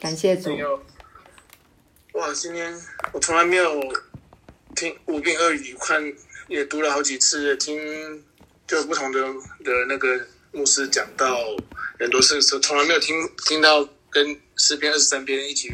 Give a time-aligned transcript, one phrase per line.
[0.00, 0.50] 感谢主。
[2.12, 2.74] 哇，今天
[3.12, 3.80] 我从来没有
[4.76, 6.02] 听五病二语，看
[6.48, 8.24] 也读了好几次，听
[8.66, 9.20] 就不同的
[9.64, 11.36] 的那个牧师讲到
[11.98, 13.16] 很多事，从从来没有听
[13.46, 15.70] 听到跟诗篇二十三篇一起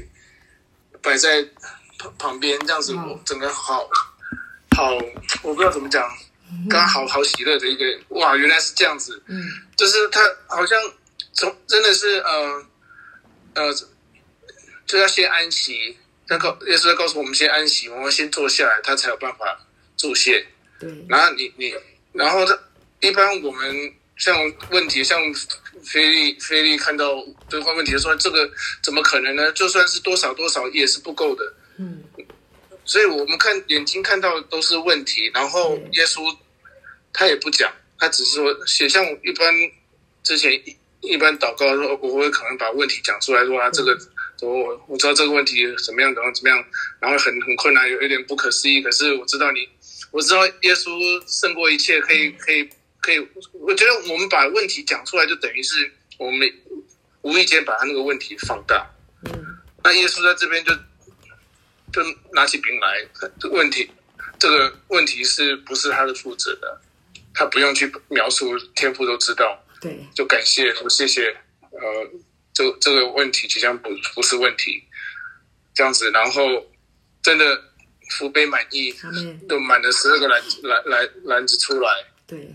[1.03, 1.47] 摆在
[1.99, 3.89] 旁旁边这样子，我整个好
[4.77, 4.95] 好，
[5.43, 6.03] 我不知道怎么讲，
[6.69, 9.45] 刚好好喜乐的一个哇，原来是这样子，嗯，
[9.77, 10.79] 就是他好像
[11.33, 12.67] 从真的是呃
[13.55, 13.75] 呃，
[14.87, 15.97] 就要先安息。
[16.27, 19.61] 那告耶稣在告诉我们先安息，我们先坐下来，他才有办法
[19.95, 20.43] 助谢。
[20.81, 20.91] 对。
[21.07, 21.75] 然后你你，
[22.13, 22.59] 然后他
[23.01, 24.35] 一般我们像
[24.71, 25.21] 问题，像
[25.85, 28.51] 菲利菲利看到对方问题说，这个
[28.83, 29.53] 怎么可能呢？
[29.53, 31.53] 就算是多少多少也是不够的。
[31.79, 32.03] 嗯。
[32.87, 36.35] 所以我们看眼睛看到都是问题，然后耶稣
[37.13, 39.53] 他也不讲，他只是说写像一般
[40.23, 43.95] 之前一一般祷告说，我会可能把问题讲出来，说啊这个。
[44.43, 46.65] 我我知道这个问题怎么样，怎么怎么样，
[47.01, 48.83] 然后很很困难，有一点不可思议。
[48.83, 49.69] 可是我知道你，
[50.11, 50.91] 我知道耶稣
[51.27, 52.69] 胜过一切，可以可以
[53.01, 53.19] 可以。
[53.53, 56.53] 我觉得我们把问题讲出来，就等于是我们
[57.23, 58.91] 无意间把他那个问题放大。
[59.25, 59.33] 嗯。
[59.83, 60.75] 那耶稣在这边就
[61.93, 63.07] 就拿起饼来，
[63.41, 63.91] 这个问题
[64.39, 66.81] 这个问题是不是他的负责的？
[67.33, 69.65] 他不用去描述，天父都知道。
[69.81, 69.99] 对。
[70.15, 71.37] 就感谢说谢谢，
[71.71, 72.11] 呃。
[72.55, 74.83] 这这个问题即将不不是问题，
[75.75, 76.65] 这样子，然后
[77.21, 77.63] 真的
[78.11, 78.95] 福杯满意，
[79.49, 81.91] 都满了十二个篮篮篮篮子出来，
[82.29, 82.49] 对，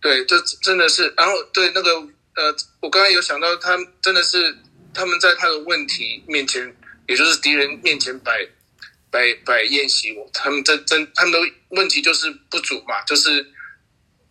[0.00, 1.90] 对，这真的是，然后对那个
[2.34, 4.58] 呃，我刚刚有想到，他真的是
[4.92, 8.44] 他们在他的问题面前，也就是敌人面前摆
[9.08, 11.38] 摆摆宴席，我他们真真他们的
[11.68, 13.46] 问题就是不足嘛，就是。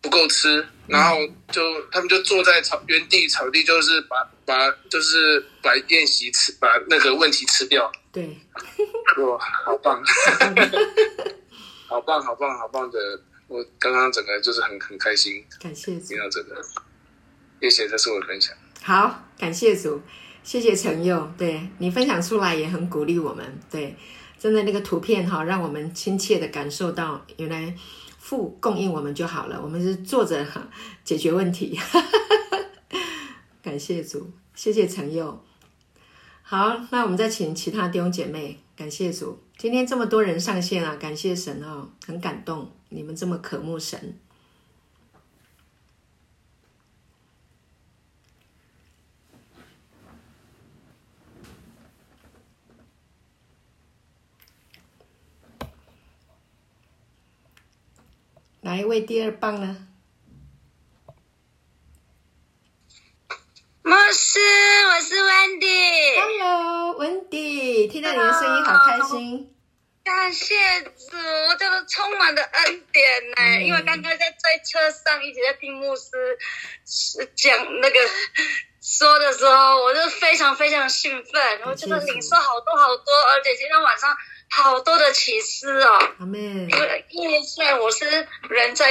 [0.02, 1.16] 不够吃，然后
[1.52, 7.92] 就他们就坐在草原地草地，就是把把就是把宴席吃，把那个问题吃掉。
[8.10, 8.24] 对，
[9.18, 10.02] 哇，好棒，
[11.86, 12.98] 好棒，好棒，好棒的！
[13.46, 16.56] 我刚刚整个就是很很开心，感谢听到这个，
[17.60, 18.56] 谢谢，这是我的分享。
[18.82, 20.00] 好，感谢主，
[20.42, 23.94] 谢谢陈佑，对你分享出来也很鼓励我们，对，
[24.38, 27.74] 真的那个图片哈，让我们亲切的感受到原来。
[28.30, 30.46] 付供应我们就好了，我们是坐着
[31.02, 31.76] 解决问题。
[33.60, 35.42] 感谢主，谢谢陈佑。
[36.40, 38.60] 好，那我们再请其他弟兄姐妹。
[38.76, 44.16] 感谢主，今天这么多人上线啊，感谢神哦，很感动，你们这么渴慕神。
[58.62, 59.88] 哪一位第二棒呢？
[63.82, 64.38] 牧师，
[64.86, 66.20] 我是 Wendy。
[66.20, 69.56] Hello，Wendy，听到你的声音好开心。
[70.04, 71.16] 感谢主，
[71.58, 73.62] 这个充满的恩典呢。
[73.62, 76.38] 因为刚刚在在车上一直在听牧师
[77.34, 77.98] 讲那个
[78.82, 84.14] 说的时候，我就非常非常兴奋，我觉得领受好多好多，而且今天晚上。
[84.50, 88.86] 好多的启示哦，因为因为虽然我是人在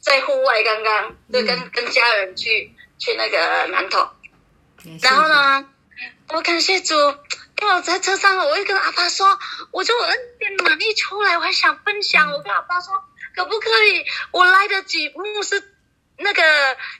[0.00, 4.10] 在户外，刚刚就跟跟家人去去那个南头，
[5.00, 5.66] 然后呢，
[6.30, 9.38] 我感谢主，因为我在车上，我会跟阿爸说，
[9.70, 12.92] 我就恩典满意出来，我还想分享，我跟阿爸说，
[13.36, 15.70] 可不可以，我来得及牧师。
[16.16, 16.42] 那个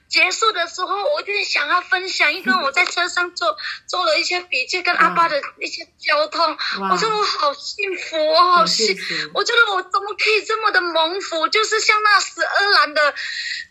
[0.08, 6.58] 结束的时候，我就想要分享一个我在车上做 做了一些笔记，跟阿爸的一些交通。
[6.90, 8.96] 我觉得我好幸福，我好幸，
[9.32, 11.46] 我觉得我怎么可以这么的蒙福？
[11.46, 13.14] 就是像那十二栏的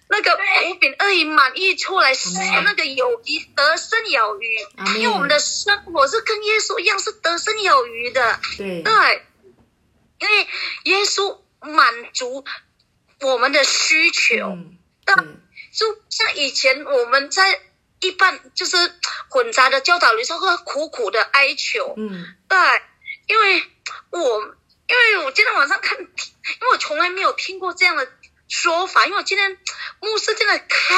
[0.08, 0.40] 那个
[0.70, 2.30] 五饼二鱼满溢出来，是
[2.64, 4.58] 那个有余得胜有余。
[4.96, 8.40] 因为我们的生活是跟耶稣一样，是得胜有余的。
[8.58, 9.26] 对，
[10.20, 10.48] 因为
[10.84, 12.46] 耶稣满足
[13.20, 14.58] 我们的需求。
[15.06, 15.18] 但
[15.72, 17.62] 就像以前我们在
[18.00, 18.78] 一般就是
[19.30, 22.58] 混杂的教导里头会苦苦的哀求，嗯，对，
[23.28, 23.64] 因为
[24.10, 24.20] 我
[24.88, 28.12] 因为我今天晚上看，因为我从来没有听过这样的
[28.48, 29.58] 说法，因为我今天
[30.02, 30.96] 牧师真的开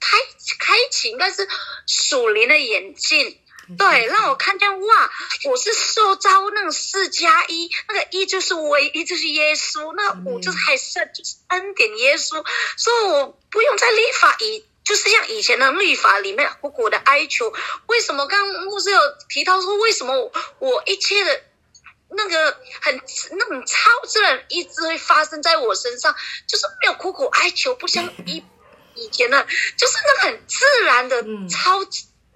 [0.00, 0.16] 开
[0.58, 1.48] 开启应该是
[1.86, 3.41] 属灵的眼镜。
[3.78, 5.10] 对，让我看见哇！
[5.44, 12.44] 我是受招那种四加一，那个一就是唯一，就是耶稣，那五就是还剩就是恩典耶稣，
[12.76, 17.52] 所以我不用在立法以，就是像以前的律法里面苦苦的哀求。
[17.86, 18.98] 为什么刚刚牧师有
[19.28, 21.42] 提到说，为什么我一切的
[22.10, 23.00] 那个很
[23.30, 26.14] 那种超自然意志会发生在我身上，
[26.48, 28.42] 就是没有苦苦哀求，不像以
[28.96, 29.46] 以前的，
[29.78, 31.80] 就是那很自然的超。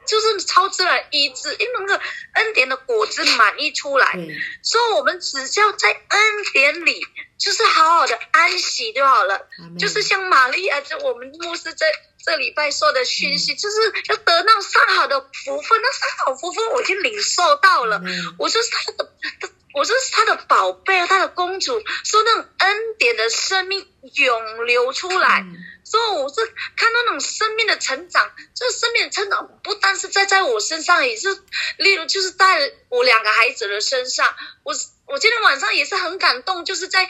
[0.06, 2.00] 就是超自然医治，因为那个
[2.34, 6.20] 恩典的果子满溢出来，对，所以我们只要在恩
[6.52, 7.00] 典里，
[7.38, 9.48] 就是好好的安息就好了。
[9.78, 11.86] 就是像玛利亚，就我们牧师在
[12.24, 13.76] 这礼拜说的讯息，就是
[14.08, 15.80] 要得到上好的福分。
[15.82, 25.42] 那上好福分我已经领受到了，嗯我就是他的，他我说是他的宝贝，他的公主，说那种恩典的生命涌流出来。
[25.42, 25.54] 嗯
[25.86, 26.44] 所以我是
[26.76, 31.28] 看到那种生命的成长，这个生命的成长不单是在在我身上，也是
[31.76, 34.34] 例如就是在我两个孩子的身上。
[34.64, 34.74] 我
[35.06, 37.08] 我今天晚上也是很感动，就是在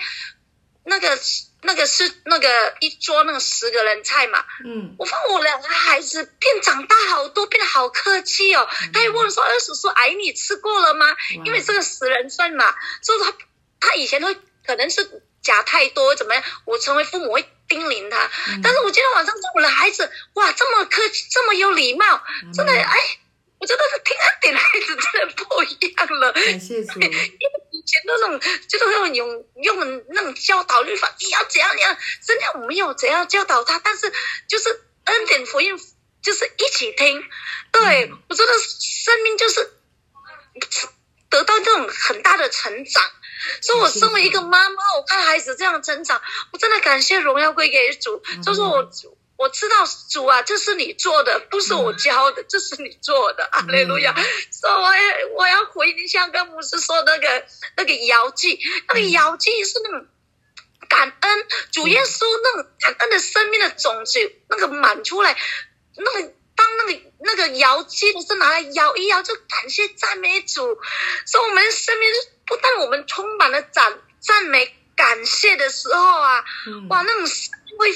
[0.85, 1.19] 那个
[1.67, 8.67] 那个是那个一桌那个十个人菜嘛，嗯我发现我两个孩子变长大好多，变得好客气哦。
[8.93, 11.15] 他还问说：“二叔叔，阿姨你吃过了吗？”
[11.45, 13.35] 因为这个十人份嘛，所以他
[13.81, 14.35] 他以前都
[14.65, 18.31] 可能是夹太多怎么样，我成为父母会叮咛他。
[18.63, 22.23] 但是我今天晚上看我的孩子，哇，这么客气，这么有礼貌，
[22.55, 22.99] 真的哎，
[23.59, 26.33] 我真的是听他点孩子真的不一样了。
[26.33, 27.01] 感谢主，
[27.87, 31.97] 因为以前那种就是那种用用那种教导律法，你要怎样怎样，
[32.27, 34.12] 真的我没有怎样教导他，但是
[34.49, 34.69] 就是
[35.05, 35.79] 恩典福音
[36.23, 37.23] 就是一起听，
[37.71, 39.71] 对、我真的生命就是
[41.31, 43.05] 得到这种很大的成长。
[43.61, 46.21] 所以，我身为一个妈妈，我看孩子这样成长，
[46.53, 48.21] 我真的感谢荣耀归给主。
[48.44, 48.91] 就是我，
[49.37, 49.77] 我知道
[50.11, 53.47] 主啊，这是你做的，不是我教的，这是你做的。
[53.53, 54.15] 阿雷路亚！
[54.50, 57.47] 所以我要我要回应像跟牧师说那个
[57.77, 60.06] 那个摇祭，那个摇祭是那种
[60.88, 65.37] 感恩主耶稣那种感恩的生命的种子，那个满出来，
[65.97, 70.62] 那个当那个那个摇祭不是拿来摇一摇，就感谢赞美主。
[71.27, 72.09] 所以我们生命
[72.47, 77.29] 不但我们充满了赞赞美感谢的时候啊，嗯哇，那种
[77.79, 77.93] 会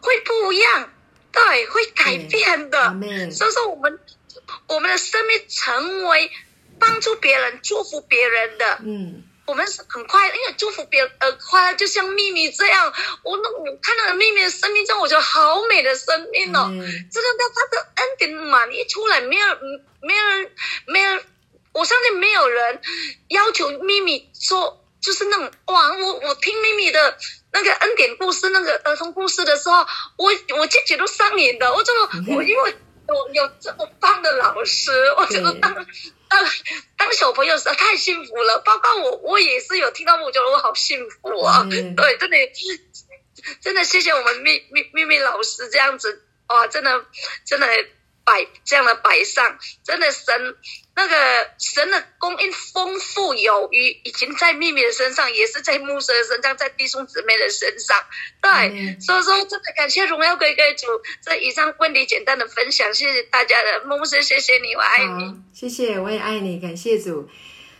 [0.00, 0.90] 会不一样，
[1.32, 2.94] 对，会改变的。
[3.30, 3.98] 所以说，我们
[4.66, 6.30] 我们的生命成为
[6.78, 12.92] 帮助别人、祝福别人的，嗯我们是很快乐，因为祝福别人而快乐，就像秘密这样。
[13.22, 16.78] 我那我看到了秘密的生命中，我觉得好美的生命哦，嗯
[17.10, 20.52] 真的，他他的恩典满溢出来，没有嗯没有人
[20.86, 21.22] 没有，
[21.72, 22.82] 我相信没有人
[23.28, 27.18] 要求秘密说，就是那种哇，我我听秘密的。
[27.50, 29.78] 那个恩典故事，那个儿童故事的时候，
[30.18, 31.72] 我我自己都上瘾的。
[31.72, 35.74] 我这么我因为我有这么棒的老师，我觉得当
[36.28, 36.44] 当
[36.98, 38.58] 当小朋友实在太幸福了。
[38.58, 41.66] 包括我，我也是有听到，我觉得我好幸福啊！
[41.70, 42.36] 嗯对，真的
[43.62, 47.06] 真的谢谢我们秘秘秘密老师这样子哇，真的
[47.46, 47.66] 真的
[48.28, 50.54] 摆这样的摆上，真的神
[50.94, 57.96] 那个神的供应丰富有余，已经在秘密的身上，也是在牧师的身上，在弟兄姊妹的身上。
[58.42, 60.86] 对，嗯所以说真的感谢荣耀归给主。
[61.24, 65.24] 这以上问题简单的分享，谢谢大家的牧师，谢谢你，我爱你。
[65.24, 67.26] 好，谢谢，我也爱你，感谢主。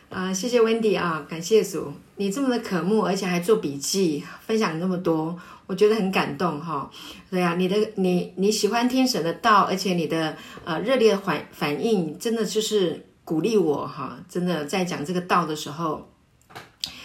[0.08, 6.90] 啊、谢谢 Wendy 啊，感谢主，你这么的渴慕，而且还做笔记，分享那么多，我觉得很感动哈。
[7.30, 14.18] 对呀，你的你你喜欢听神的道，而且你的呃热烈的反反应，真的就是鼓励我哈。
[14.28, 16.10] 真的在讲这个道的时候，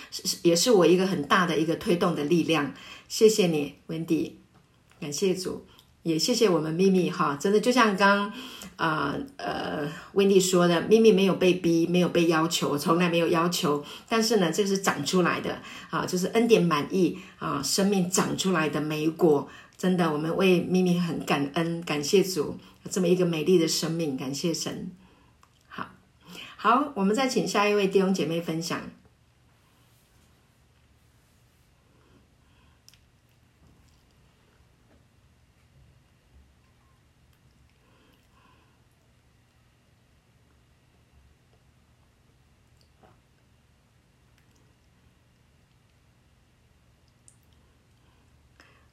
[0.09, 2.73] 是是也是我一个很大的一个推动的力量。
[3.07, 4.39] 谢谢你温迪
[4.99, 5.65] 感谢主，
[6.03, 7.37] 也谢谢我们秘密哈。
[7.39, 8.31] 真的就像刚。
[8.83, 15.57] 啊呃温蒂说的，咪咪没有被逼，没有被要求，从来没有要求，但是呢，这个是长出来的
[15.89, 19.47] 啊，就是恩典满意啊，生命长出来的美果。
[19.77, 22.57] 真的，我们为咪咪很感恩，感谢主
[22.89, 24.91] 这么一个美丽的生命，感谢神。
[25.69, 25.87] 好，
[26.57, 28.81] 好，我们再请下一位弟兄姐妹分享。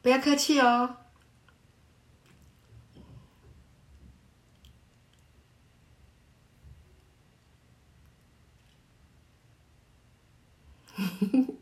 [0.02, 0.96] 不要客气哦。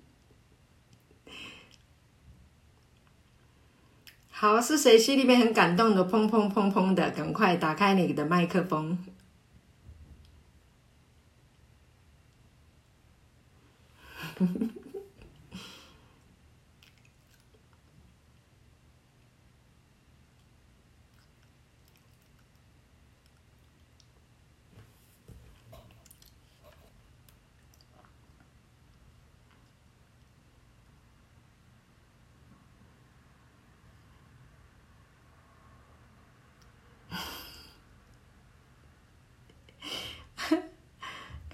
[4.30, 6.04] 好，是谁心里面很感动的？
[6.04, 9.04] 砰砰砰砰的，赶快打开你的麦克风。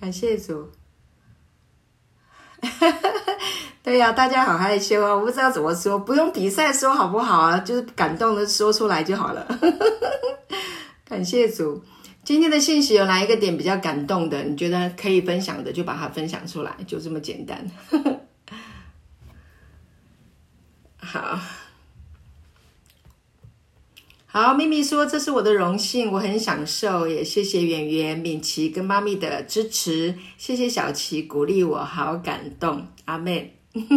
[0.05, 0.71] 感谢主。
[3.83, 7.59] 对呀、大家好害羞啊，我不知道怎么说，不用比赛说好不好啊？
[7.61, 9.49] 就是感动的说出来就好了。
[11.09, 11.83] 感谢主，
[12.23, 14.43] 今天的信息有哪一个点比较感动的？
[14.43, 17.67] 你觉得可以分享的，就把它分享出来，就这么简单。
[21.01, 21.41] 好。
[24.37, 33.57] 好，咪咪说这是我的荣幸，我很享受，也谢谢圆圆、敏琪跟妈咪的支持，谢谢小琪鼓励我，好感动，阿妹，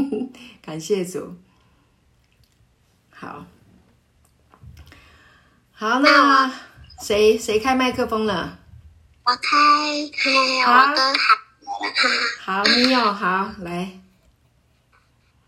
[0.61, 1.35] 感谢主。
[3.09, 3.47] 好，
[5.71, 6.53] 好，那
[7.01, 8.59] 谁谁开麦克风了？
[9.23, 9.41] 我开，
[10.13, 12.61] 嘿，好我跟好。
[12.61, 13.99] 好，你有好来，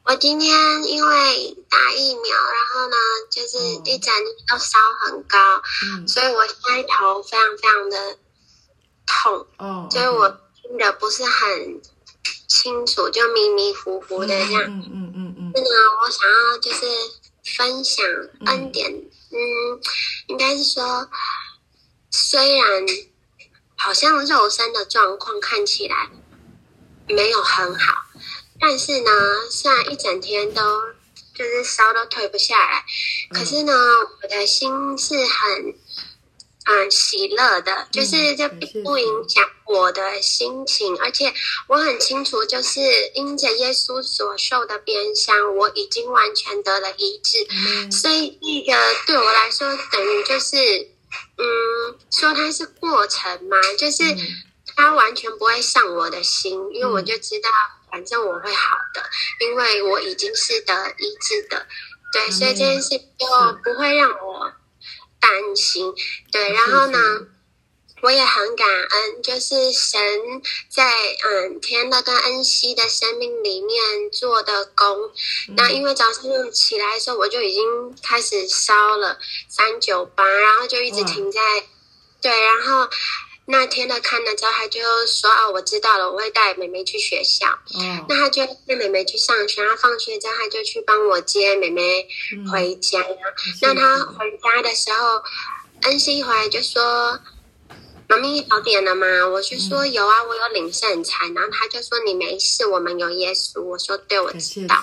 [0.09, 2.95] 我今天因为打疫苗，然后呢，
[3.29, 5.37] 就是一整天都烧很高，
[5.85, 8.17] 嗯，所以我现在头非常非常的
[9.05, 11.79] 痛，哦，所以我听的不是很
[12.47, 14.63] 清楚，就迷迷糊糊的这样。
[14.63, 15.69] 嗯嗯嗯嗯是呢，
[16.03, 16.87] 我想要就是
[17.55, 18.03] 分享
[18.47, 19.37] 恩典，嗯，
[20.25, 21.07] 应该是说，
[22.09, 22.83] 虽然
[23.75, 26.09] 好像肉身的状况看起来
[27.07, 28.05] 没有很好，
[28.59, 29.11] 但是呢，
[29.49, 30.61] 虽然一整天都
[31.33, 32.85] 就是烧都退不下来，
[33.31, 33.73] 可是呢，
[34.21, 35.75] 我的心是很。
[36.65, 41.33] 嗯，喜乐的，就是这并不影响我的心情，而且
[41.67, 42.79] 我很清楚，就是
[43.15, 47.47] 因着耶稣所受的鞭伤，我已经完全得了医治。
[47.49, 50.57] 嗯所以那个对我来说，等于就是，
[51.37, 54.17] 嗯，说它是过程嘛，就是嗯。
[54.75, 57.49] 它完全不会上我的心，因为我就知道，
[57.91, 59.03] 反正我会好的，
[59.39, 61.67] 因为我已经是得医治的，
[62.13, 62.31] 对，嗯。
[62.31, 63.27] 所以这件事就
[63.63, 64.53] 不会让我
[65.19, 65.93] 担心，
[66.31, 67.00] 对，然后呢？
[68.01, 70.01] 我也很感恩，就是神
[70.69, 70.89] 在
[71.22, 73.77] 嗯天乐跟恩熙的生命里面
[74.10, 75.12] 做的工。
[75.58, 79.19] 那因为早上起来的时候，我就已经开始烧了
[79.50, 81.41] 三九八，然后就一直停在
[82.22, 82.89] 对，然后
[83.51, 87.47] 那天的看了之后，他就说哦，我知道了，我会带妹妹去学校。
[87.47, 93.03] 哦，那他就带妹妹去上学，然后放学之后，他就去帮我接妹妹嗯回家。
[93.63, 95.23] 那他回家的时候，
[95.81, 97.19] 恩熙回来就说
[98.07, 104.75] ：“妈咪早点了吗？”我就说：“嗯有啊，我有领圣餐。”然后他就说：“你没事，我们有耶稣。”我说：“对，我知道。”，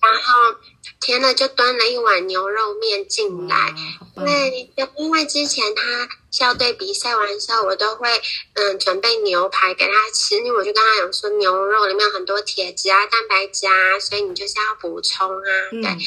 [0.00, 0.56] 然后
[1.00, 3.74] 天乐就端了一碗牛肉面进来。
[4.16, 8.08] 因棒，为因为之前他校队比赛完之后，我都会
[8.54, 15.44] 嗯准备牛排给他吃，因为我就跟他讲说牛肉里面有很多铁质啊、蛋白质啊，所以你就是要补充啊。
[15.70, 15.98] 对，嗯，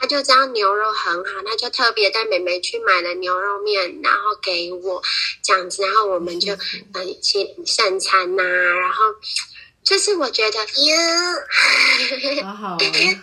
[0.00, 5.02] 他就知道牛肉很好，他就特别带妹妹去买了牛肉面，然后给我
[5.42, 6.84] 这样子，然后我们就谢谢。
[6.92, 7.54] 呃一起
[7.98, 9.04] 餐呐、然后
[9.84, 10.66] 就 是我觉得呀。
[12.44, 13.20] 好好哦，呀，感谢主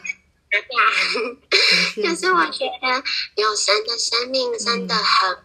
[2.02, 3.04] 就是我觉得
[3.36, 5.42] 有神的生命真的很好，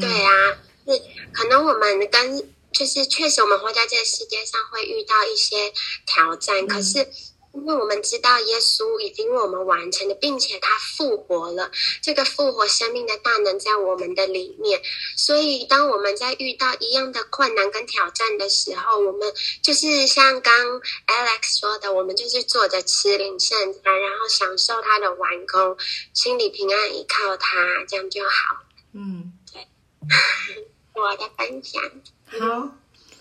[0.00, 1.02] 对啊，是
[1.32, 5.72] 可能我们跟就是确实我们活在这个世界上会遇到一些
[6.06, 7.08] 挑战，可是。
[7.54, 14.80] 因为我们知道耶稣已经为我们完成了，并且他复活了，这个复活生命的大能在我们的里面，
[15.16, 19.32] 所以当我们在遇到一样的困难跟挑战的时候，我们
[19.62, 20.54] 就是像刚
[21.06, 25.76] Alex 说的，我们就是坐着吃领圣餐，然后享受他的完工，
[26.14, 28.64] 心里平安，依靠他，这样就好。
[28.94, 29.66] 嗯，对。
[30.94, 31.82] 我的分享，
[32.38, 32.68] 好，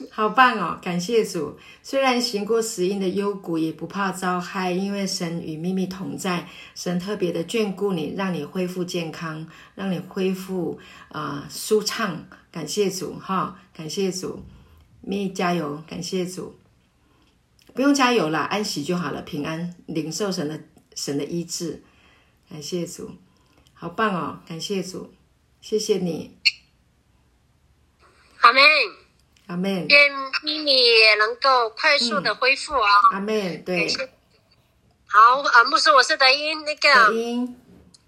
[0.09, 0.79] 好棒哦！
[0.81, 1.57] 感谢主。
[1.83, 6.47] 虽然行过死荫的幽谷，也不怕遭害，因为神与秘密同在。
[6.73, 10.79] 神特别的眷顾你，让你恢复健康，让你恢复
[11.09, 12.25] 啊、舒畅。
[12.51, 14.43] 感谢主哈，感谢主，
[15.01, 15.81] 咪加油！
[15.87, 16.55] 感谢主，
[17.73, 20.59] 不用加油了，安息就好了，平安领受神的
[20.95, 21.83] 神的医治。
[22.49, 23.11] 感谢主，
[23.73, 24.39] 好棒哦！
[24.45, 25.13] 感谢主，
[25.61, 26.35] 谢谢你，
[28.41, 28.61] 阿妹，
[29.51, 30.11] 阿妹，愿
[30.43, 30.73] 咪咪
[31.19, 32.89] 能够快速的恢复啊！
[33.11, 33.85] 阿妹，对。
[35.09, 37.57] 好，啊，牧师，我是德英，那抖个音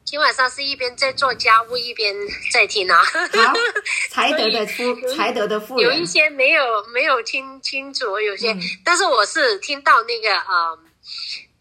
[0.06, 2.16] 今晚上是一边在做家务一边
[2.54, 3.04] 在听啊。
[3.04, 3.54] 好，
[4.10, 10.80] 才德的夫，才德的妇人有一，些没有没有听清楚，有些，嗯但是我是听到那个呃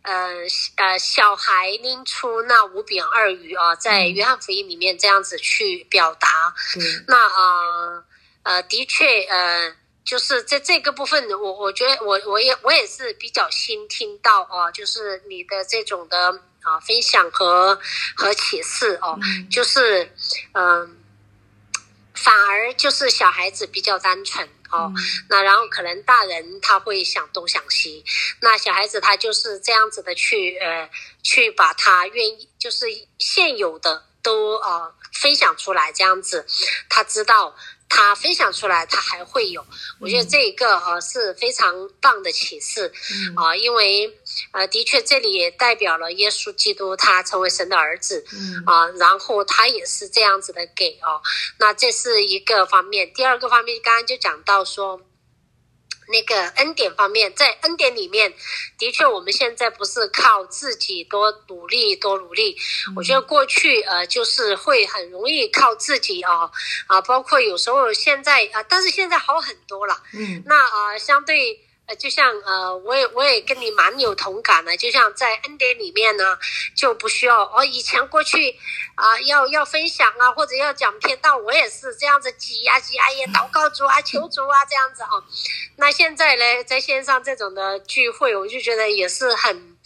[0.02, 0.28] 呃
[0.76, 6.54] 呃小孩拎出那五饼二鱼啊，在嗯约翰福音里面这样子去表达。
[6.74, 8.04] 对，那呃
[8.42, 9.74] 呃，的确呃。
[10.04, 17.78] 就是在这个部分，我我觉得我我也我也是比较新听到哦、就是你的这种的啊、分享和
[18.16, 20.12] 和启示哦，嗯就是
[20.54, 20.98] 嗯、
[22.14, 24.92] 反而就是小孩子比较单纯哦。
[25.28, 28.04] 那然后可能大人他会想东想西，
[28.40, 30.90] 那小孩子他就是这样子的去呃
[31.22, 32.86] 去把他愿意就是
[33.20, 36.44] 现有的都呃分享出来，这样子
[36.88, 37.54] 他知道。
[37.94, 39.62] 他分享出来，他还会有，
[40.00, 42.90] 我觉得这一个呃是非常棒的启示，
[43.36, 44.18] 啊，因为
[44.52, 48.24] 呃的确这里也代表了耶稣基督他成为神的儿子，
[48.64, 51.20] 啊，然后他也是这样子的给哦，
[51.58, 55.02] 那这是一个方面，第二个方面刚刚就讲到说。
[56.08, 58.32] 那个恩典方面，在恩典里面，
[58.78, 62.56] 的确，我们现在不是靠自己多努力多努力。
[62.96, 66.50] 我觉得过去呃，就是会很容易靠自己啊，
[66.86, 70.02] 啊，包括有时候现在啊，但是现在好很多了。
[70.12, 71.60] 嗯，那啊，相对。
[71.92, 74.74] 呃，就像呃，我也我也跟你蛮有同感的。
[74.76, 76.38] 就像在恩典里面呢，
[76.74, 77.62] 就不需要哦。
[77.64, 78.56] 以前过去
[78.94, 85.22] 啊，要要分享啊，或者要讲片道，我也是这样子挤呀挤呀，也祷告主啊，求主啊这样子哦。
[85.76, 89.76] 那现在呢，在线上这种的聚会，我就觉得也是很，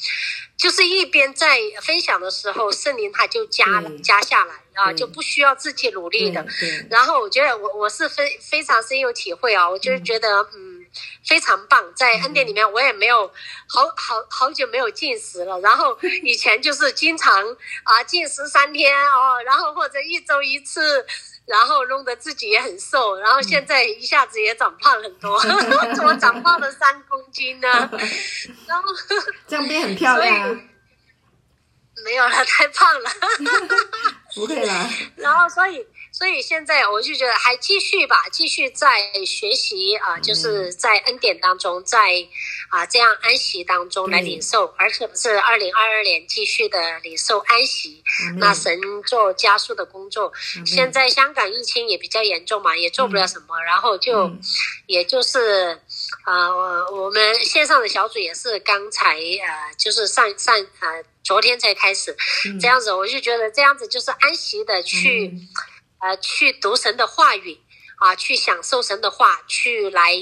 [0.57, 6.47] 就是一边在分享的时候，圣灵他就加了加下来啊，就不需要自己努力的。
[6.91, 10.76] 然后我觉得我我是非非常深有体会啊，我就是觉得嗯。
[11.25, 13.27] 非常棒，在恩典里面，我也没有
[13.69, 15.61] 好好好久没有进食了。
[15.61, 17.33] 然后以前就是经常
[17.85, 21.05] 啊进食三天哦，然后或者一周一次，
[21.47, 23.17] 然后弄得自己也很瘦。
[23.17, 25.41] 然后现在一下子也长胖很多，
[25.95, 27.69] 怎么长胖了三公斤呢？
[28.67, 28.89] 然后
[29.47, 30.61] 这样变很漂亮。
[32.05, 33.11] 没有了，太胖了。
[34.35, 34.91] 不会了。
[35.17, 35.87] 然后所以。
[36.17, 38.89] 所以现在我就觉得还继续吧，继续在
[39.27, 42.27] 学习啊，就是在恩典当中，在
[42.71, 48.03] 啊这样安息当中来领受，而且是二零二二年继续的领受安息。
[48.39, 50.33] 那神做加速的工作。
[50.65, 54.33] 现在香港疫情也比较严重嘛，也做不了什么，然后就
[54.87, 55.79] 也就是
[56.25, 56.49] 啊，
[56.93, 62.17] 我们线上的小组也是刚才呃，就是上上呃昨天才开始
[62.59, 65.31] 这样子，我就觉得这样子就是安息的去。
[65.99, 67.59] 呃，去读神的话语
[67.99, 70.13] 啊，去享受神的话，去来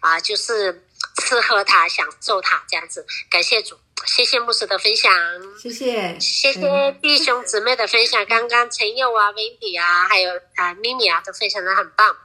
[0.00, 0.86] 啊，就是
[1.22, 3.06] 吃喝它，享受它，这样子。
[3.30, 5.12] 感谢主，谢谢牧师的分享，
[5.60, 8.24] 谢谢，谢谢弟兄姊妹的分享。
[8.26, 12.16] 刚刚陈佑啊、Wendy 啊，还有啊咪咪啊，都分享的很棒。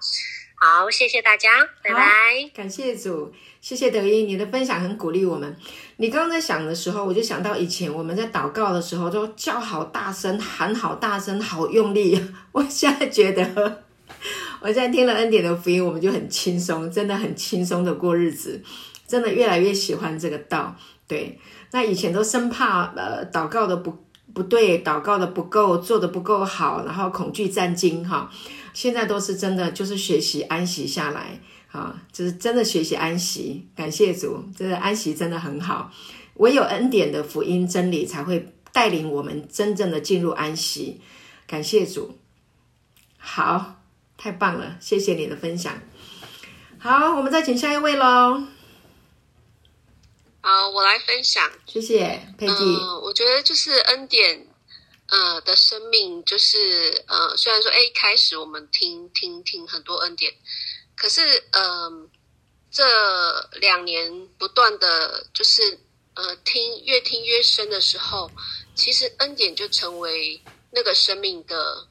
[0.56, 2.50] 好，谢谢大家，拜拜。
[2.56, 5.60] 感谢主，谢谢德音，你的分享很鼓励我们。
[5.98, 12.20] 你刚刚在想的时候，我就想到以前我们在祷告的时候都叫好大声，喊好大声，好用力。
[12.52, 13.84] 我现在觉得，
[14.60, 18.62] 我现在听了恩典的福音，我们就很轻松，真的很轻松的过日子，
[19.08, 20.76] 真的越来越喜欢这个道。
[21.08, 21.40] 对，
[21.72, 23.96] 那以前都生怕呃祷告的不
[24.34, 28.32] 不对，祷告的不够，做的不够好，然后恐惧战惊哈。
[28.74, 31.40] 现在都是真的，就是学习安息下来。
[31.74, 35.92] 啊，就是真的学习安息，感谢主，这个安息真的很好。
[36.36, 41.02] 唯有恩典的福音真理才会带领我们真正的进入安息。
[41.48, 42.20] 感谢主，
[43.18, 43.82] 好，
[44.18, 45.82] 太棒了，谢谢你的分享。
[46.78, 48.44] 好，我们再请下一位喽。
[50.42, 51.50] 好，我来分享。
[51.66, 52.54] 谢谢佩蒂。
[52.54, 54.46] 嗯，我觉得就是恩典，
[55.08, 60.32] 呃，的生命就是呃，虽然说哎，开始我们听听听很多恩典。
[60.96, 62.10] 可是，嗯，
[62.72, 62.84] 这
[63.60, 65.80] 两年不断的就是，
[66.14, 68.32] 呃，听越听越深的时候，
[68.76, 71.88] 其实恩典就成为那个生命的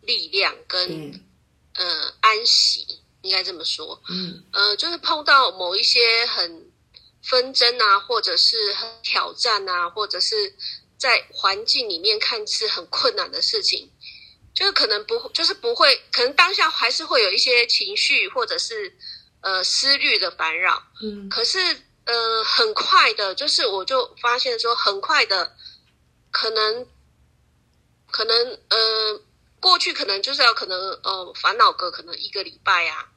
[0.00, 1.24] 力量跟，
[1.74, 4.02] 呃，安息，应该这么说。
[4.08, 6.70] 嗯，呃，就是碰到某一些很
[7.22, 10.54] 纷争啊，或者是很挑战啊，或者是
[10.98, 13.90] 在环境里面看似很困难的事情。
[14.54, 18.94] 就是可能不，就是不会，可能当下还是会有一些情绪或者是
[19.40, 21.58] 呃思虑的烦扰，嗯，可是
[22.04, 25.56] 呃很快的，就是我就发现说很快的，
[26.30, 26.86] 可能
[28.10, 29.22] 可能呃
[29.58, 33.08] 过去可能就是要可能呃烦恼个可能一个礼拜呀，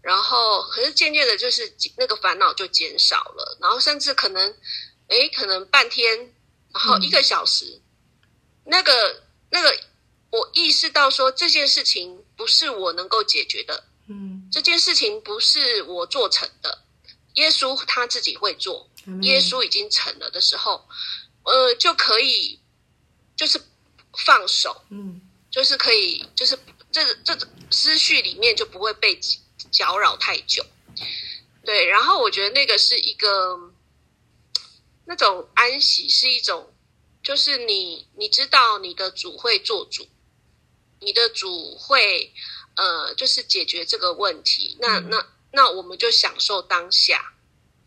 [0.00, 4.56] 然后可是渐渐的，就是那个烦恼就减少了，然后甚至可能
[5.08, 6.34] 哎可能半天，
[6.72, 7.82] 然后一个小时，
[8.64, 9.78] 那个那个。
[10.30, 16.84] 我意识到说这件事情不是我能够解决的，嗯，这件事情不是我做成的，
[17.34, 18.90] 耶稣他自己会做，
[19.22, 20.86] 耶稣已经成了的时候，
[21.44, 22.60] 呃，就可以
[23.34, 23.58] 就是
[24.26, 26.58] 放手，嗯，就是可以，就是
[26.92, 27.34] 这这
[27.70, 29.18] 思绪里面就不会被
[29.70, 30.62] 搅扰太久，
[31.64, 33.72] 对，然后我觉得那个是一个
[35.06, 36.74] 那种安息，是一种，
[37.22, 40.06] 就是你你知道你的主会做主。
[41.00, 42.32] 你的主会，
[42.76, 44.76] 呃，就是解决这个问题。
[44.80, 47.32] 那那那我们就享受当下，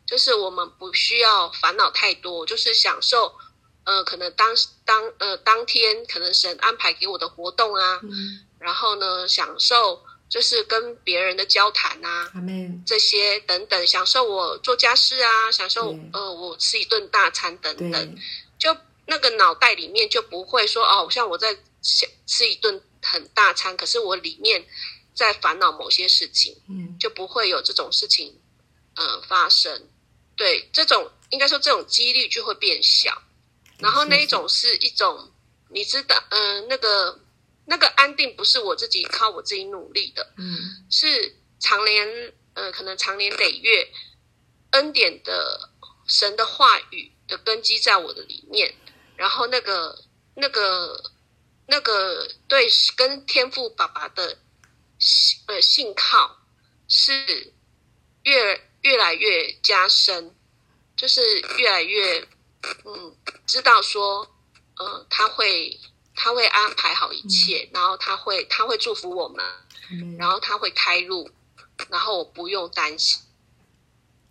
[0.05, 3.35] 就是我们不需要烦恼太多，就是享受，
[3.83, 18.15] 呃，可能当当呃当天可能神安排给我的活动啊，嗯，然后呢，享受就是跟别人的交谈啊，阿门，这些等等，享受我做家事啊，享受呃我吃一顿大餐等，等，
[18.57, 24.65] 就那个脑袋里面就不会说哦，像我在想吃一顿很大餐，可是我里面
[25.13, 28.39] 在烦恼某些事情，嗯，就不会有这种事情
[28.95, 29.89] 呃发生。
[30.35, 33.21] 对，这种应该说这种几率就会变小。
[33.79, 35.31] 然后那一种是一种，
[35.69, 37.19] 你知道，嗯、那个
[37.65, 43.91] 那个安定不是我自己靠我自己努力的，嗯，是常年呃，可能常年累月
[44.71, 45.69] 恩典的
[46.07, 48.73] 神的话语的根基在我的里面，
[49.15, 50.03] 然后那个
[50.35, 51.11] 那个
[51.71, 54.37] 那个对跟天赋爸爸的
[54.99, 56.37] 信呃信靠
[56.87, 57.53] 是
[58.23, 60.35] 越越来越加深，
[60.97, 62.27] 就是越来越
[62.83, 63.15] 嗯
[63.47, 64.35] 知道说
[64.75, 65.79] 呃他会
[66.13, 69.43] 他会安排好一切，然后他会他会祝福我们。
[70.17, 71.29] 然后他会开路，
[71.89, 73.19] 然后我不用担心，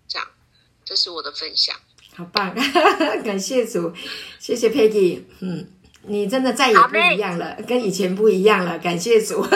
[0.08, 0.26] 这样，
[0.86, 1.78] 这是我的分享。
[2.16, 2.54] 好棒，
[3.22, 3.92] 感谢主，
[4.38, 5.70] 谢谢 Peggy，嗯，
[6.06, 9.46] 你真的再也不一样了，跟以前不一样了，感谢主，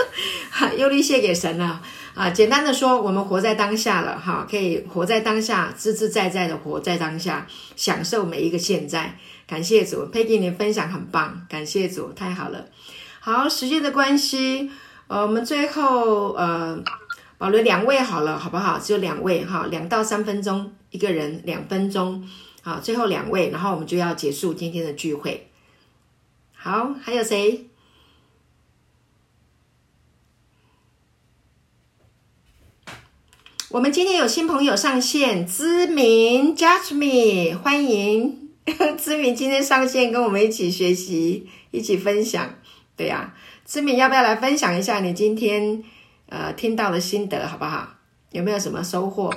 [0.78, 1.82] 忧虑谢给神了
[2.14, 2.30] 啊！
[2.30, 9.18] 简单的说，我们活在当下了哈，可以活在当下，自自在在的活在当下，享受每一个现在。
[9.46, 12.66] 感谢主，Peggy 你分享很棒，感谢主，太好了。
[13.20, 14.70] 好，时间的关系，
[15.08, 16.82] 呃，我们最后呃
[17.36, 18.78] 保留两位好了，好不好？
[18.78, 22.26] 只有两位哈，两到三分钟，一个人两分钟，
[22.62, 25.48] 好，最后两位，然后我们就要结束今天的聚会。
[26.64, 27.66] 好，还有谁？
[33.70, 38.48] 我们今天有新朋友上线，知名 Judge Me，欢迎
[38.96, 42.54] 知名今天上线跟我们一起学习，一起分享。
[42.96, 45.82] 对呀、知名要不要来分享一下你今天
[46.28, 47.96] 呃听到的心得，好不好？
[48.30, 49.34] 有没有什么收获？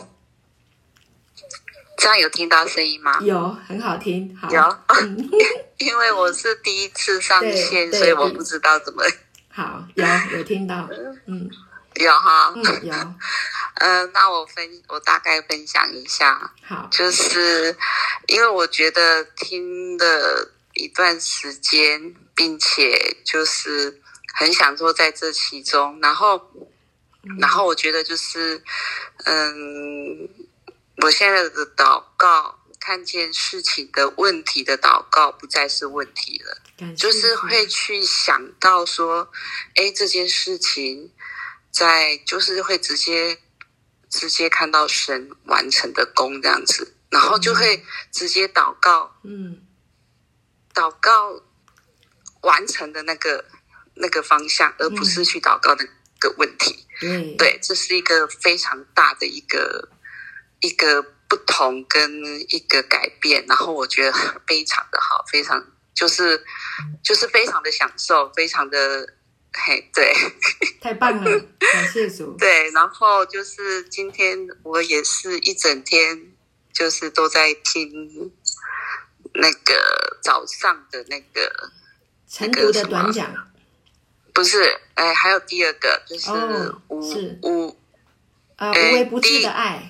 [1.98, 3.20] 这样有听到声音吗？
[3.22, 4.36] 有，很好听。
[4.38, 4.62] 好，有？
[4.88, 5.30] 嗯，
[5.78, 9.04] 因为我是第一次上线，所以我不知道怎么
[9.52, 10.06] 好，有
[10.38, 10.88] 有听到，
[11.28, 11.50] 嗯。
[11.96, 12.52] 有哈。
[12.54, 12.94] 嗯有，
[13.80, 17.74] 呃，那我分我大概分享一下，好，就是
[18.28, 24.02] 因为我觉得听了一段时间，并且就是
[24.34, 26.42] 很享受在这其中，然后，
[27.40, 28.62] 然后我觉得就是，
[29.24, 30.28] 嗯，
[30.98, 36.62] 我现在的祷告，看见事情的问题的祷告不再是问题了。
[36.78, 39.32] 感谢就是会去想到说，
[39.76, 41.12] 哎，这件事情
[41.72, 43.40] 在就是会直接
[44.10, 49.62] 直接看到神完成的功这样子，然后就会直接祷告，嗯
[50.74, 51.42] 祷告
[52.42, 53.46] 完成的那个
[53.96, 55.86] 那个方向，而不是去祷告那
[56.20, 56.86] 个问题。
[57.02, 59.90] 嗯对，这是一个非常大的一个
[60.66, 64.12] 一个不同跟一个改变，然后我觉得
[64.48, 66.44] 非常的好， 非常就是
[67.04, 69.14] 就是非常的享受，非常的
[69.54, 70.14] 嘿，对。
[70.82, 76.32] 太棒了，感谢主，对，然后就是今天我也是一整天
[76.74, 78.32] 就是都在听
[79.34, 81.72] 那个早上的那个
[82.30, 83.52] 晨读的短讲，
[84.32, 87.40] 不是，哎，还有第二个就是哦无、是。
[87.42, 87.78] 无
[88.58, 89.90] 呃，无哎微不至第的爱，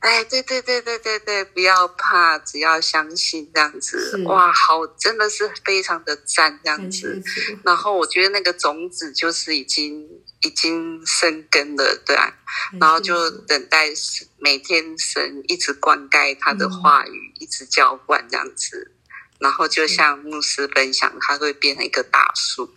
[0.00, 4.22] 哎，对对对对对对，不要怕，只要相信这样子。
[4.26, 7.20] 哇，好，真的是非常的赞这样子。
[7.64, 10.08] 然后我觉得那个种子就是已经
[10.42, 12.32] 已经生根了，对啊。
[12.80, 13.88] 然后就等待
[14.38, 18.92] 每天神一直灌溉他的嗯话语，一直浇灌这样子。
[19.40, 22.72] 然后就像牧师分享，它会变成一个大树，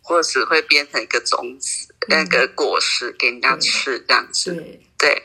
[0.00, 4.80] 或是会变成一个种子，那个果实给人家吃这样子。
[4.98, 5.22] 对，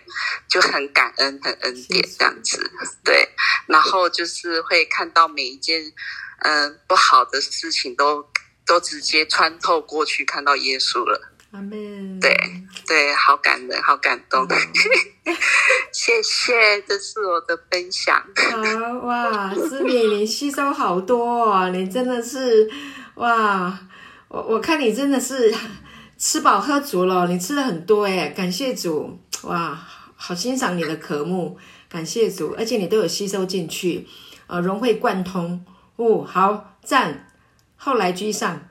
[0.49, 2.71] 就很感恩，很恩典这样子。
[3.03, 3.29] 对，
[3.67, 5.81] 然后就是会看到每一件
[6.39, 8.25] 嗯、呃不好的事情都
[8.65, 11.29] 都直接穿透过去，看到耶稣了。
[11.51, 12.33] 阿门，对
[12.87, 14.47] 对，好感人，好感动。
[14.47, 14.57] 嗯
[15.91, 18.25] 谢谢，这是我的分享。
[18.35, 22.69] 好哇，思敏，你吸收好多哦，你真的是
[23.15, 23.77] 哇，
[24.29, 25.53] 我我看你真的是
[26.17, 29.79] 吃饱喝足了，你吃的很多哎，感谢主哇，
[30.15, 31.57] 好欣赏你的科目，
[31.89, 34.07] 感谢主，而且你都有吸收进去，
[34.47, 37.27] 呃，融会贯通哦，好赞，
[37.75, 38.69] 后来居上，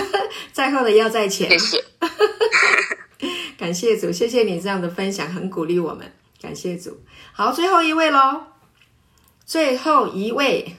[0.52, 1.84] 在后的要在前谢，谢，
[3.58, 6.12] 感谢主，谢谢你这样的分享，很鼓励我们。
[6.40, 7.04] 感谢主。
[7.32, 8.46] 好，最后一位喽，
[9.44, 10.76] 最后一位。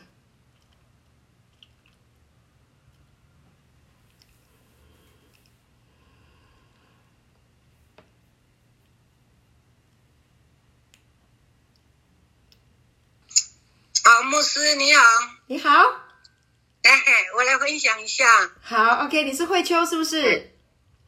[14.05, 15.01] 好，牧师你好，
[15.47, 15.71] 你好，
[16.83, 16.91] 哎，
[17.35, 18.51] 我来分享一下。
[18.61, 20.53] 好，OK，你是慧秋是不是？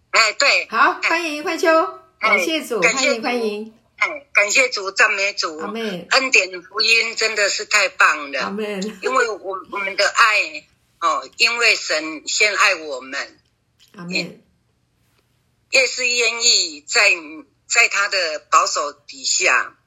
[0.09, 8.49] 哎，对，好，欢迎慧秋，感谢主，欢迎欢迎，哎，感谢主，赞美主，恩典福音真的是太棒了，
[9.03, 10.65] 因为我我们的爱
[11.01, 13.39] 哦，因为神先爱我们，
[13.95, 14.41] 阿门，
[15.69, 17.11] 越是愿意在
[17.67, 19.77] 在他的保守底下，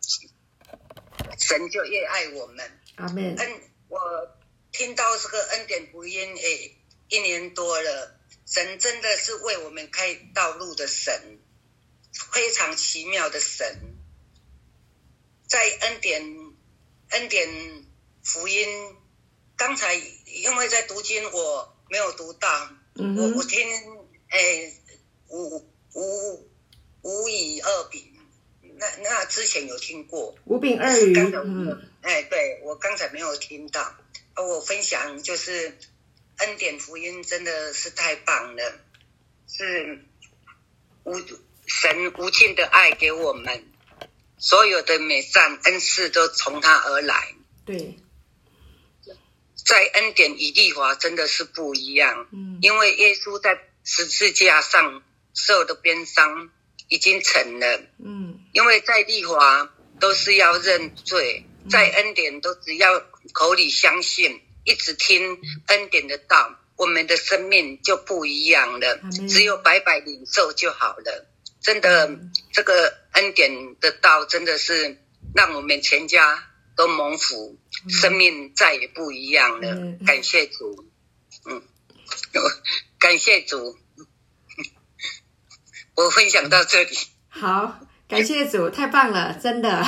[1.40, 2.77] 神就越爱我们。
[2.98, 3.36] 阿门。
[3.36, 3.98] 恩，我
[4.72, 6.76] 听到这个恩典福音，诶，
[7.08, 11.38] 一年多了，神真的是为我们开道路的神，
[12.32, 13.96] 非常奇妙的神，
[15.46, 16.22] 在恩典
[17.10, 17.84] 恩典
[18.24, 18.96] 福音，
[19.56, 23.68] 刚才因为在读经，我没有读到，嗯我我听，
[24.30, 24.74] 诶，
[25.28, 26.50] 无无
[27.02, 28.17] 无以二饼，
[28.78, 31.90] 那那之前有听过，五饼二鱼，刚才嗯。
[32.00, 33.94] 哎，对我刚才没有听到，
[34.34, 35.76] 而我分享就是
[36.38, 38.80] 恩典福音真的是太棒了，
[39.48, 40.04] 是
[41.04, 41.12] 无
[41.66, 43.66] 神无尽的爱给我们，
[44.38, 47.34] 所有的美善恩赐都从他而来，
[47.66, 47.98] 对，
[49.66, 52.58] 在恩典与立华真的是不一样，嗯。
[52.62, 55.02] 因为耶稣在十字架上
[55.34, 56.50] 受的鞭伤
[56.88, 58.40] 已经成了，嗯。
[58.52, 63.00] 因为在利华都是要认罪，在恩典都只要
[63.32, 69.00] 口里相信，一直听恩典的道，我们的生命就不一样了。
[69.28, 71.26] 只有白白领受就好了。
[71.60, 72.18] 真的，
[72.52, 74.98] 这个恩典的道真的是
[75.34, 79.70] 让我们全家都蒙福，生命再也不一样了。
[79.74, 79.98] 嗯。
[80.06, 80.86] 感谢主，
[81.44, 81.62] 嗯，
[82.98, 83.76] 感谢主。
[85.98, 86.90] 我分享到这里。
[87.28, 89.84] 好，感谢主，太棒了，真的。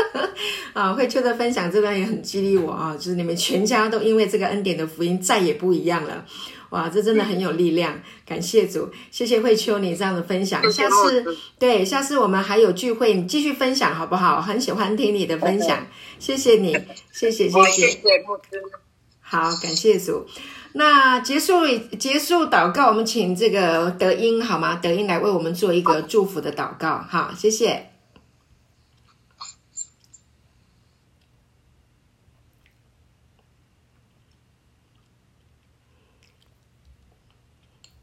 [0.72, 6.24] 啊，慧秋的分享这边也很激励我啊，就是你们全家都因为这个恩典的福音再也不一样了。
[6.70, 10.62] 哇，这真的很有力量，感谢主，谢谢慧秋你这样的分享。
[10.72, 11.22] 下次
[11.58, 14.40] 对，下次我们还有聚会，你继续分享好不好？
[14.40, 15.86] 很喜欢听你的分享，
[16.18, 16.72] 谢谢你，
[17.12, 17.90] 谢谢谢我谢谢。
[17.90, 18.91] 谢。
[19.32, 20.26] 好，感谢主。
[20.74, 21.66] 那结束
[21.98, 24.74] 结束祷告，我们请这个德音好吗？
[24.74, 26.98] 德音来为我们做一个祝福的祷告。
[27.08, 27.88] 好，谢谢。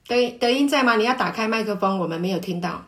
[0.07, 0.95] 德德音在吗？
[0.95, 2.87] 你要打开麦克风，我们没有听到。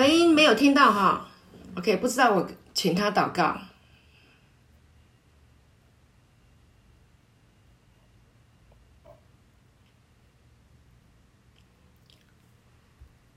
[0.00, 1.28] 德音没有听到哈
[1.76, 3.60] ，OK，不知道我请他祷告。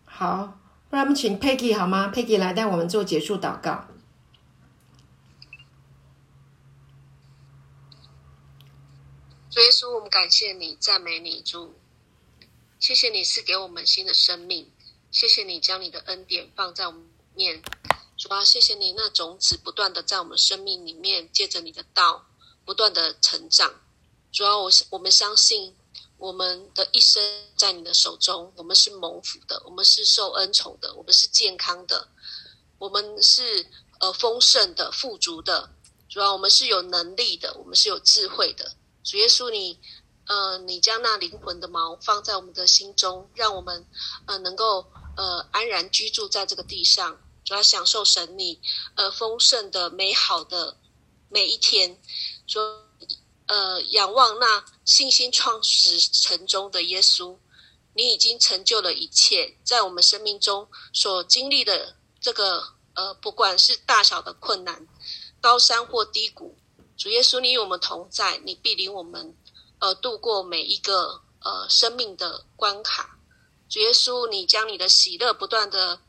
[0.05, 0.57] 好，
[0.89, 3.85] 不然我们请 Peggy 好吗？Peggy 来带我们做结束祷告。
[9.49, 11.75] 主耶稣，我们感谢你，赞美你，主，
[12.79, 14.71] 谢谢你赐给我们新的生命，
[15.13, 17.61] 谢谢你将你的恩典放在我们面，
[18.17, 22.25] 主啊，谢谢你那种子不断的在我们生命里面，借着你的道
[22.65, 23.79] 不断的成长。
[24.31, 25.75] 主啊，我我们相信
[26.17, 27.21] 我们的一生
[27.55, 32.07] 在你的手中，我们是蒙福的，我们是受恩宠的，我们是健康的，
[32.79, 33.67] 我们是
[33.99, 35.69] 呃丰盛的、富足的。
[36.09, 38.75] 主啊，我们是有能力的，我们是有智慧的。
[39.03, 39.79] 主耶稣你，
[40.25, 43.85] 呃，你将那灵魂的毛放在我们的心中，让我们
[44.25, 48.59] 呃能够呃安然居住在这个地上，主要享受神你
[48.95, 50.77] 呃丰盛的、美好的
[51.29, 51.99] 每一天。
[52.45, 52.83] 说
[53.47, 57.37] 呃，仰望那信心创始成终的耶稣，
[57.93, 62.63] 你已经成就了一切，在我们生命中所经历的这个
[62.95, 64.87] 呃，不管是大小的困难、
[65.41, 66.57] 高山或低谷。
[66.97, 69.35] 主耶稣，你与我们同在，你必领我们
[69.79, 73.19] 呃度过每一个呃生命的关卡。
[73.73, 75.99] 主耶稣，你将你的喜乐不断的、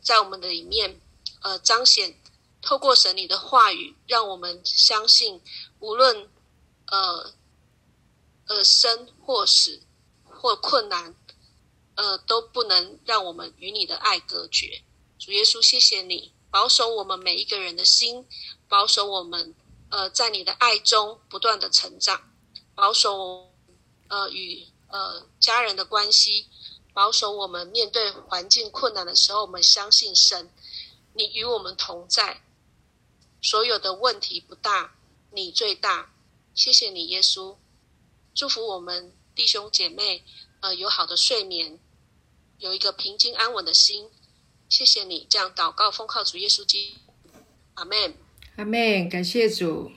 [0.00, 0.98] 在我们的里面
[1.42, 2.18] 呃彰显，
[2.62, 5.42] 透过神你的话语，让我们相信，
[5.78, 6.30] 无论
[6.86, 7.34] 呃
[8.46, 9.82] 呃生或死
[10.24, 11.14] 或困难，
[11.96, 14.82] 呃都不能让我们与你的爱隔绝。
[15.18, 18.26] 主耶稣，谢谢你保守我们每一个人的心，
[18.70, 19.54] 保守我们。
[19.90, 22.32] 呃，在你的爱中不断的成长，
[22.76, 23.52] 保守
[24.08, 26.46] 呃与呃家人的关系，
[27.00, 30.50] 保守我们面对环境困难的时候，我们相信神，
[31.14, 32.42] 你与我们同在，
[33.40, 34.98] 所有的问题不大，
[35.30, 36.12] 你最大。
[36.54, 37.56] 谢谢你，耶稣，
[38.34, 40.22] 祝福我们弟兄姐妹，
[40.60, 41.78] 呃，有好的睡眠，
[42.58, 44.10] 有一个平静安稳的心。
[44.68, 47.30] 谢谢你这样祷告，奉靠主耶稣基督，
[47.76, 48.14] 阿门。
[48.56, 49.90] 阿妹，感谢主。